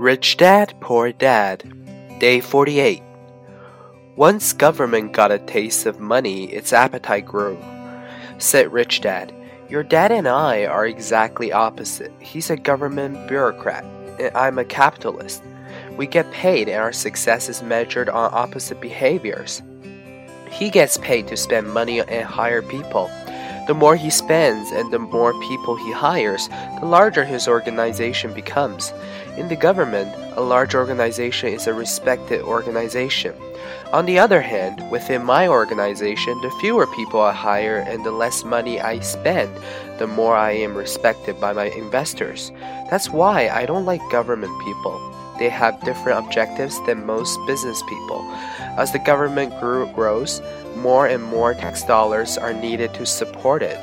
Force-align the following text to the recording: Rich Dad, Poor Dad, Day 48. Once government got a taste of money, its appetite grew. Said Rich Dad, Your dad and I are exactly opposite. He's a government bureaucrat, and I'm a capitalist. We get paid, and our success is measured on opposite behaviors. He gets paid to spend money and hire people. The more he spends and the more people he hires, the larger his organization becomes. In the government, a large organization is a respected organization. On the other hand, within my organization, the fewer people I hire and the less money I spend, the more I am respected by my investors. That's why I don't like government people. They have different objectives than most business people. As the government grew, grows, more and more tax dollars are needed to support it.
Rich 0.00 0.38
Dad, 0.38 0.72
Poor 0.80 1.12
Dad, 1.12 1.62
Day 2.20 2.40
48. 2.40 3.02
Once 4.16 4.54
government 4.54 5.12
got 5.12 5.30
a 5.30 5.38
taste 5.38 5.84
of 5.84 6.00
money, 6.00 6.44
its 6.44 6.72
appetite 6.72 7.26
grew. 7.26 7.58
Said 8.38 8.72
Rich 8.72 9.02
Dad, 9.02 9.30
Your 9.68 9.82
dad 9.82 10.10
and 10.10 10.26
I 10.26 10.64
are 10.64 10.86
exactly 10.86 11.52
opposite. 11.52 12.12
He's 12.18 12.48
a 12.48 12.56
government 12.56 13.28
bureaucrat, 13.28 13.84
and 14.18 14.34
I'm 14.34 14.58
a 14.58 14.64
capitalist. 14.64 15.42
We 15.98 16.06
get 16.06 16.32
paid, 16.32 16.70
and 16.70 16.80
our 16.80 16.94
success 16.94 17.50
is 17.50 17.62
measured 17.62 18.08
on 18.08 18.32
opposite 18.32 18.80
behaviors. 18.80 19.60
He 20.50 20.70
gets 20.70 20.96
paid 20.96 21.28
to 21.28 21.36
spend 21.36 21.74
money 21.74 22.00
and 22.00 22.24
hire 22.24 22.62
people. 22.62 23.10
The 23.66 23.74
more 23.74 23.96
he 23.96 24.10
spends 24.10 24.72
and 24.72 24.92
the 24.92 24.98
more 24.98 25.38
people 25.40 25.76
he 25.76 25.92
hires, 25.92 26.48
the 26.80 26.86
larger 26.86 27.24
his 27.24 27.46
organization 27.46 28.32
becomes. 28.32 28.92
In 29.36 29.48
the 29.48 29.56
government, 29.56 30.14
a 30.36 30.40
large 30.40 30.74
organization 30.74 31.52
is 31.52 31.66
a 31.66 31.74
respected 31.74 32.42
organization. 32.42 33.34
On 33.92 34.06
the 34.06 34.18
other 34.18 34.40
hand, 34.40 34.88
within 34.90 35.24
my 35.24 35.48
organization, 35.48 36.40
the 36.40 36.50
fewer 36.60 36.86
people 36.88 37.20
I 37.20 37.32
hire 37.32 37.78
and 37.78 38.04
the 38.04 38.12
less 38.12 38.44
money 38.44 38.80
I 38.80 39.00
spend, 39.00 39.50
the 39.98 40.06
more 40.06 40.36
I 40.36 40.52
am 40.52 40.76
respected 40.76 41.40
by 41.40 41.52
my 41.52 41.66
investors. 41.66 42.52
That's 42.90 43.10
why 43.10 43.48
I 43.48 43.66
don't 43.66 43.84
like 43.84 44.00
government 44.10 44.52
people. 44.64 44.98
They 45.40 45.48
have 45.48 45.82
different 45.82 46.24
objectives 46.26 46.78
than 46.84 47.06
most 47.06 47.38
business 47.46 47.82
people. 47.88 48.20
As 48.76 48.92
the 48.92 48.98
government 48.98 49.58
grew, 49.58 49.90
grows, 49.94 50.42
more 50.76 51.06
and 51.06 51.22
more 51.22 51.54
tax 51.54 51.82
dollars 51.82 52.36
are 52.36 52.52
needed 52.52 52.92
to 52.94 53.06
support 53.06 53.62
it. 53.62 53.78